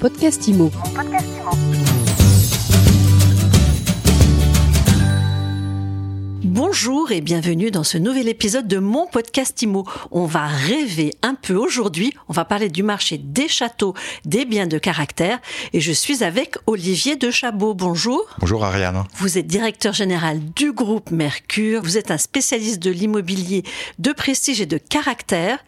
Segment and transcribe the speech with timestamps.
[0.00, 0.70] podcast IMO.
[6.82, 9.84] Bonjour et bienvenue dans ce nouvel épisode de mon podcast IMO.
[10.10, 12.14] On va rêver un peu aujourd'hui.
[12.28, 13.92] On va parler du marché des châteaux,
[14.24, 15.40] des biens de caractère.
[15.74, 17.74] Et je suis avec Olivier de Chabot.
[17.74, 18.24] Bonjour.
[18.38, 19.04] Bonjour Ariane.
[19.16, 21.82] Vous êtes directeur général du groupe Mercure.
[21.82, 23.62] Vous êtes un spécialiste de l'immobilier
[23.98, 25.58] de prestige et de caractère.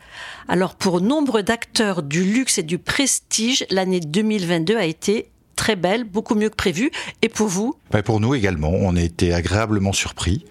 [0.48, 6.04] Alors pour nombre d'acteurs du luxe et du prestige, l'année 2022 a été très belle,
[6.04, 6.90] beaucoup mieux que prévu.
[7.22, 10.44] Et pour vous ben, Pour nous également, on a été agréablement surpris,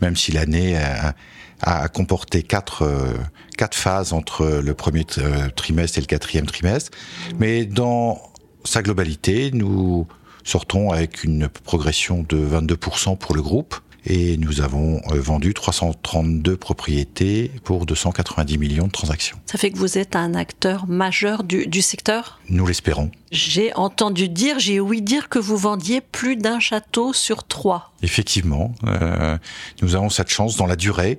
[0.00, 1.14] même si l'année a,
[1.62, 3.14] a, comporté quatre, euh,
[3.56, 6.90] quatre phases entre le premier euh, trimestre et le quatrième trimestre.
[7.38, 8.20] Mais dans
[8.64, 10.06] sa globalité, nous
[10.44, 13.76] sortons avec une progression de 22% pour le groupe
[14.06, 19.38] et nous avons euh, vendu 332 propriétés pour 290 millions de transactions.
[19.46, 22.40] Ça fait que vous êtes un acteur majeur du, du secteur?
[22.48, 23.10] Nous l'espérons.
[23.32, 27.92] J'ai entendu dire, j'ai ouï dire que vous vendiez plus d'un château sur trois.
[28.02, 29.38] Effectivement, euh,
[29.82, 31.18] nous avons cette chance dans la durée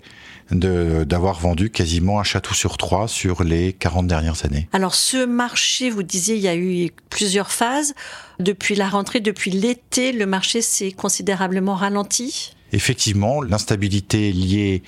[0.52, 4.70] d'avoir vendu quasiment un château sur trois sur les 40 dernières années.
[4.74, 7.96] Alors ce marché, vous disiez, il y a eu plusieurs phases.
[8.40, 12.56] Depuis la rentrée, depuis l'été, le marché s'est considérablement ralenti?
[12.76, 14.84] Effectivement, l'instabilité liée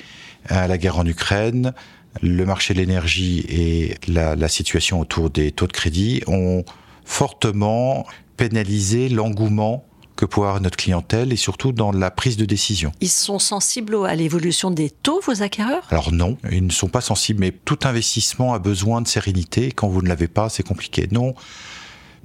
[0.50, 1.74] à la guerre en Ukraine,
[2.22, 6.64] le marché de l'énergie et la, situation autour des taux de crédit ont
[7.06, 8.06] fortement
[8.38, 12.92] pénalisé l'engouement que peut avoir notre clientèle et surtout dans la prise de décision.
[13.02, 15.86] Ils sont sensibles à l'évolution des taux, vos acquéreurs?
[15.92, 19.72] Alors non, ils ne sont pas sensibles, mais tout investissement a besoin de sérénité.
[19.72, 21.08] Quand vous ne l'avez pas, c'est compliqué.
[21.12, 21.36] Non,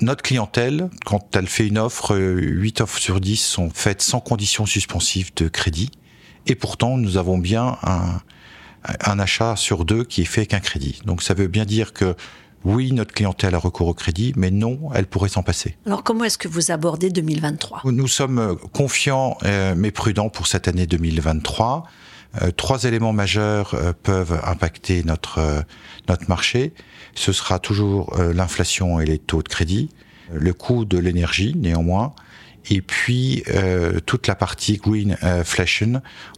[0.01, 4.67] notre clientèle, quand elle fait une offre, 8 offres sur 10 sont faites sans condition
[4.67, 5.91] suspensive de crédit.
[6.47, 8.21] Et pourtant, nous avons bien un,
[9.05, 11.01] un achat sur deux qui est fait avec un crédit.
[11.05, 12.17] Donc ça veut bien dire que
[12.65, 15.77] oui, notre clientèle a recours au crédit, mais non, elle pourrait s'en passer.
[15.85, 20.69] Alors comment est-ce que vous abordez 2023 Nous sommes confiants euh, mais prudents pour cette
[20.69, 21.85] année 2023.
[22.41, 25.65] Euh, trois éléments majeurs euh, peuvent impacter notre
[26.09, 26.73] notre marché.
[27.15, 29.91] Ce sera toujours l'inflation et les taux de crédit,
[30.33, 32.15] le coût de l'énergie néanmoins,
[32.71, 35.43] et puis euh, toute la partie green euh,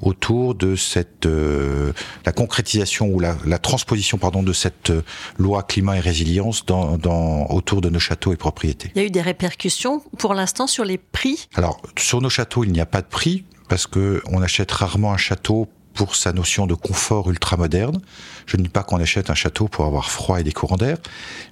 [0.03, 1.93] autour de cette euh,
[2.25, 5.03] la concrétisation ou la, la, transposition pardon de cette euh,
[5.39, 8.91] loi climat et résilience dans, dans autour de nos châteaux et propriétés.
[8.95, 11.49] Il y a eu des répercussions pour l'instant sur les prix?
[11.55, 15.13] Alors sur nos châteaux, il n'y a pas de prix parce que on achète rarement
[15.13, 18.01] un château pour sa notion de confort ultra moderne.
[18.47, 20.99] Je ne dis pas qu'on achète un château pour avoir froid et des courants d'air,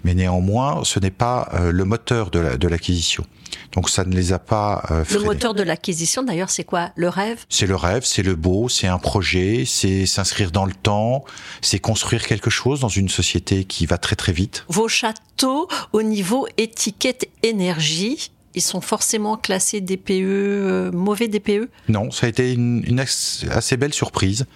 [0.05, 3.25] mais néanmoins, ce n'est pas euh, le moteur de l'acquisition.
[3.73, 6.91] Donc ça ne les a pas euh, Le moteur de l'acquisition, d'ailleurs, c'est quoi?
[6.97, 7.45] Le rêve?
[7.49, 11.25] C'est le rêve, c'est le beau, c'est un projet, c'est s'inscrire dans le temps,
[11.61, 14.65] c'est construire quelque chose dans une société qui va très très vite.
[14.69, 22.11] Vos châteaux, au niveau étiquette énergie, ils sont forcément classés DPE, euh, mauvais DPE Non,
[22.11, 24.47] ça a été une, assez belle surprise.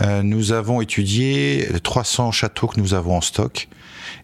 [0.00, 3.68] Euh, nous avons étudié 300 châteaux que nous avons en stock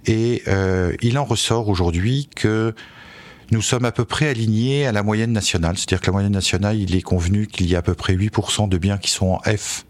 [0.06, 2.74] et euh, il en ressort aujourd'hui que
[3.50, 5.76] nous sommes à peu près alignés à la moyenne nationale.
[5.76, 8.68] C'est-à-dire que la moyenne nationale, il est convenu qu'il y a à peu près 8%
[8.68, 9.84] de biens qui sont en F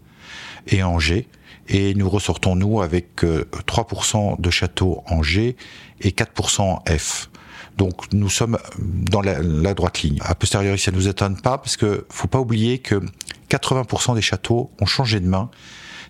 [0.67, 1.27] et en G.
[1.69, 5.55] Et nous ressortons, nous, avec 3% de châteaux en G
[6.01, 7.29] et 4% en F.
[7.77, 10.19] Donc nous sommes dans la, droite ligne.
[10.21, 13.01] A posteriori, ça ne nous étonne pas parce que faut pas oublier que
[13.49, 15.49] 80% des châteaux ont changé de main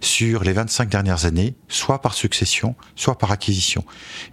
[0.04, 3.84] sur les 25 dernières années, soit par succession, soit par acquisition,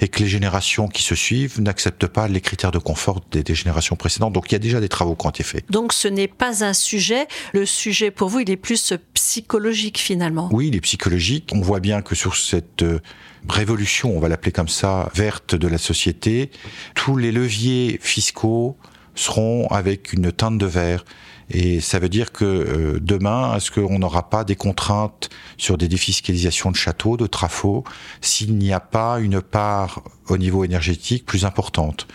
[0.00, 3.54] et que les générations qui se suivent n'acceptent pas les critères de confort des, des,
[3.54, 4.32] générations précédentes.
[4.32, 5.64] Donc il y a déjà des travaux qui ont été faits.
[5.70, 7.26] Donc ce n'est pas un sujet.
[7.52, 10.48] Le sujet pour vous, il est plus psychologique finalement.
[10.52, 11.50] Oui, il est psychologique.
[11.52, 13.00] On voit bien que sur cette euh,
[13.48, 16.50] révolution, on va l'appeler comme ça, verte de la société,
[16.94, 18.76] tous les leviers fiscaux
[19.14, 21.04] seront avec une teinte de vert.
[21.50, 25.88] Et ça veut dire que euh, demain, est-ce qu'on n'aura pas des contraintes sur des
[25.88, 27.84] défiscalisations de châteaux, de trafos,
[28.20, 32.06] s'il n'y a pas une part au niveau énergétique plus importante?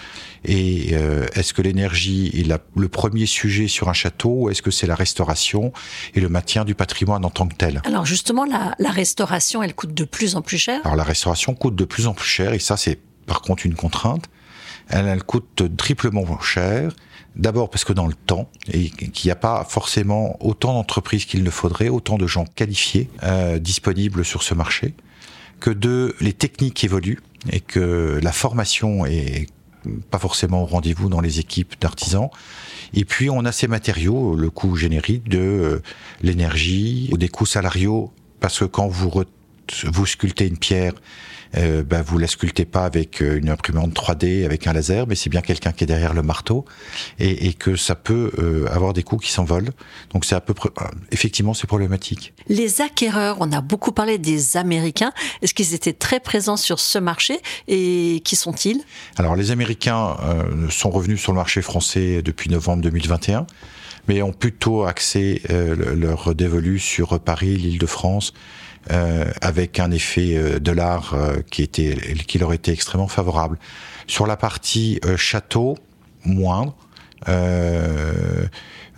[0.46, 4.72] Et euh, est-ce que l'énergie est le premier sujet sur un château ou est-ce que
[4.72, 5.74] c'est la restauration
[6.14, 7.82] et le maintien du patrimoine en tant que tel?
[7.86, 10.80] Alors justement, la, la restauration, elle coûte de plus en plus cher.
[10.84, 13.76] Alors la restauration coûte de plus en plus cher et ça c'est par contre une
[13.76, 14.26] contrainte.
[14.88, 16.92] Elle, elle coûte triplement cher
[17.36, 21.44] D'abord parce que dans le temps, et qu'il n'y a pas forcément autant d'entreprises qu'il
[21.44, 24.94] ne faudrait, autant de gens qualifiés euh, disponibles sur ce marché,
[25.60, 27.22] que deux, les techniques évoluent
[27.52, 29.48] et que la formation est
[30.10, 32.30] pas forcément au rendez-vous dans les équipes d'artisans.
[32.94, 35.82] Et puis on a ces matériaux, le coût générique de euh,
[36.22, 39.12] l'énergie, des coûts salariaux, parce que quand vous,
[39.84, 40.94] vous sculptez une pierre,
[41.58, 45.16] euh, bah, vous la sculptez pas avec euh, une imprimante 3D, avec un laser, mais
[45.16, 46.66] c'est bien quelqu'un qui est derrière le marteau,
[47.20, 49.72] et, et que ça peut euh, avoir des coûts qui s'envolent.
[50.14, 52.34] Donc c'est à peu près, euh, effectivement, c'est problématique.
[52.48, 55.14] Les acquéreurs, on a beaucoup parlé des Américains.
[55.42, 58.82] Est-ce qu'ils étaient très présents sur ce marché et qui sont-ils?
[59.18, 63.48] Alors les Américains euh, sont revenus sur le marché français depuis novembre 2021
[64.08, 68.34] mais ont plutôt axé euh, leur dévolu sur Paris, l'Île-de-France,
[68.92, 71.98] euh, avec un effet euh, de l'art euh, qui était
[72.28, 73.58] qui leur était extrêmement favorable.
[74.06, 75.76] Sur la partie château,
[76.24, 76.76] moindre,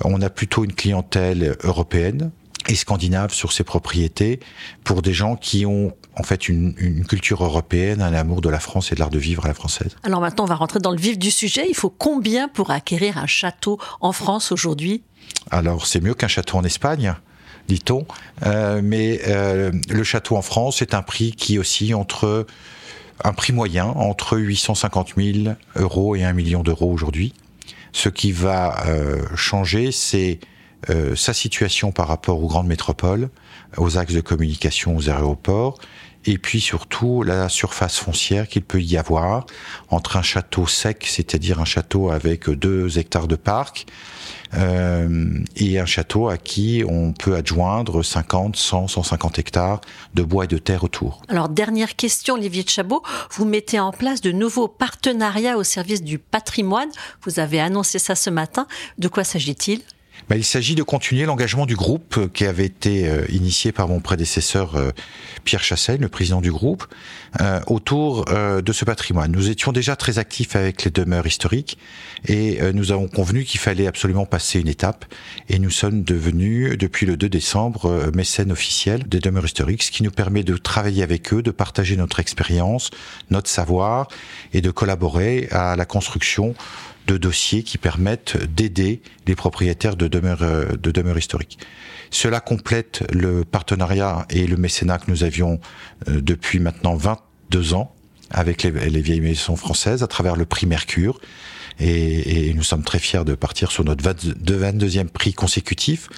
[0.04, 2.31] on a plutôt une clientèle européenne
[2.68, 4.42] et scandinave sur ces propriétés
[4.84, 8.60] pour des gens qui ont en fait une, une, culture européenne, un amour de la
[8.60, 9.95] France et de l'art de vivre à la française.
[10.04, 11.66] Alors maintenant, on va rentrer dans le vif du sujet.
[11.69, 15.04] Il faut combien pour acquérir un château en France aujourd'hui?
[15.51, 17.16] Alors c'est mieux qu'un château en Espagne
[17.68, 18.06] dit-on.
[18.46, 22.46] Euh, mais euh, le château en France est un prix qui oscille entre
[23.24, 27.34] un prix moyen entre 850 000 euros et 1 million d'euros aujourd'hui.
[27.92, 30.40] Ce qui va euh, changer, c'est
[30.89, 33.29] euh, sa situation par rapport aux grandes métropoles,
[33.77, 35.79] aux axes de communication, aux aéroports,
[36.25, 39.45] et puis surtout la surface foncière qu'il peut y avoir
[39.89, 43.85] entre un château sec, c'est-à-dire un château avec deux hectares de parc,
[44.53, 49.81] euh, et un château à qui on peut adjoindre 50, 100, 150 hectares
[50.13, 51.21] de bois et de terre autour.
[51.27, 53.01] Alors, dernière question, Olivier Chabot.
[53.31, 56.89] Vous mettez en place de nouveaux partenariats au service du patrimoine.
[57.24, 58.68] Vous avez annoncé ça ce matin.
[58.97, 59.81] De quoi s'agit-il?
[60.29, 64.00] Bah, il s'agit de continuer l'engagement du groupe qui avait été euh, initié par mon
[64.00, 64.91] prédécesseur euh,
[65.44, 66.85] Pierre Chassel, le président du groupe,
[67.41, 69.31] euh, autour euh, de ce patrimoine.
[69.31, 71.77] Nous étions déjà très actifs avec les demeures historiques
[72.25, 75.06] et euh, nous avons convenu qu'il fallait absolument passer une étape
[75.50, 79.91] et nous sommes devenus, depuis le 2 décembre, euh, mécènes officiels des demeures historiques, ce
[79.91, 82.91] qui nous permet de travailler avec eux, de partager notre expérience,
[83.29, 84.07] notre savoir
[84.53, 86.56] et de collaborer à la construction
[87.07, 91.57] de dossiers qui permettent d'aider les propriétaires de demeures, de demeures historiques.
[92.12, 95.59] Cela complète le partenariat et le mécénat que nous avions
[96.07, 97.94] euh, depuis maintenant 22 ans
[98.30, 101.19] avec les, les, vieilles maisons françaises à travers le prix Mercure.
[101.80, 106.10] Et, et nous sommes très fiers de partir sur notre 22e prix consécutif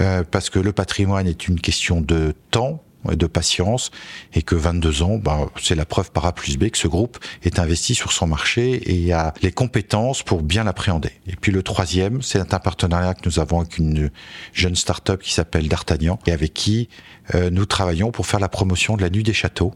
[0.00, 2.82] euh, parce que le patrimoine est une question de temps,
[3.12, 3.90] de patience
[4.32, 7.18] et que 22 ans, ben, c'est la preuve par A plus B que ce groupe
[7.42, 11.12] est investi sur son marché et a les compétences pour bien l'appréhender.
[11.26, 14.10] Et puis le troisième, c'est un partenariat que nous avons avec une
[14.52, 16.88] jeune start-up qui s'appelle D'Artagnan et avec qui
[17.34, 19.74] euh, nous travaillons pour faire la promotion de la Nuit des Châteaux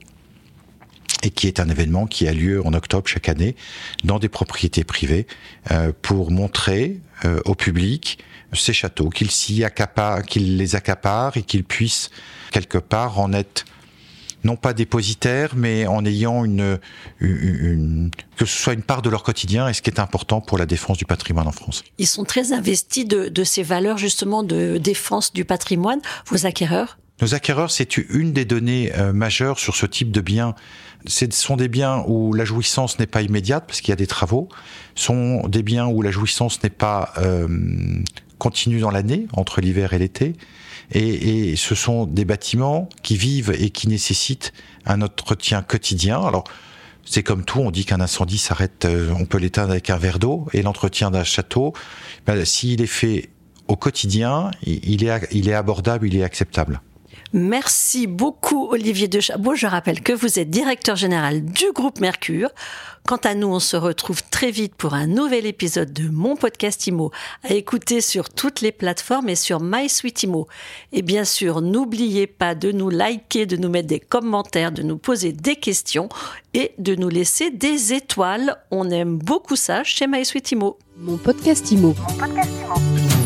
[1.22, 3.56] et qui est un événement qui a lieu en octobre chaque année
[4.04, 5.26] dans des propriétés privées
[5.70, 8.18] euh, pour montrer euh, au public
[8.54, 12.10] ces châteaux, qu'ils s'y accaparent, qu'ils les accaparent et qu'ils puissent
[12.50, 13.64] quelque part en être
[14.44, 16.78] non pas dépositaires, mais en ayant une,
[17.20, 20.40] une, une, que ce soit une part de leur quotidien et ce qui est important
[20.40, 21.82] pour la défense du patrimoine en France.
[21.98, 26.98] Ils sont très investis de, de ces valeurs justement de défense du patrimoine, vos acquéreurs?
[27.20, 30.54] Nos acquéreurs, c'est une des données euh, majeures sur ce type de biens.
[31.06, 34.06] Ce sont des biens où la jouissance n'est pas immédiate parce qu'il y a des
[34.06, 34.48] travaux.
[34.94, 37.48] Ce sont des biens où la jouissance n'est pas euh,
[38.38, 40.34] continue dans l'année, entre l'hiver et l'été.
[40.92, 44.52] Et, ce sont des bâtiments qui vivent et qui nécessitent
[44.86, 46.22] un entretien quotidien.
[46.22, 46.44] Alors,
[47.04, 50.18] c'est comme tout, on dit qu'un incendie s'arrête, euh, on peut l'éteindre avec un verre
[50.18, 50.46] d'eau.
[50.52, 51.74] Et l'entretien d'un château,
[52.26, 53.28] ben, s'il est fait
[53.66, 56.80] au quotidien, il est abordable, il est acceptable.
[57.32, 59.54] Merci beaucoup Olivier de Chabot.
[59.54, 62.50] Je rappelle que vous êtes directeur général du groupe Mercure.
[63.06, 66.86] Quant à nous, on se retrouve très vite pour un nouvel épisode de mon podcast
[66.86, 67.10] IMO
[67.42, 70.26] à écouter sur toutes les plateformes et sur MySuite
[70.92, 74.98] Et bien sûr, n'oubliez pas de nous liker, de nous mettre des commentaires, de nous
[74.98, 76.10] poser des questions
[76.52, 78.56] et de nous laisser des étoiles.
[78.70, 80.54] On aime beaucoup ça chez MySuite
[80.98, 81.94] Mon podcast IMO.
[81.94, 83.17] Mon podcast IMO.